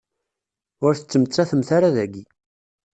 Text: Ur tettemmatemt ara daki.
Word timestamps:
Ur 0.85 0.93
tettemmatemt 0.95 1.69
ara 1.77 1.89
daki. 1.95 2.23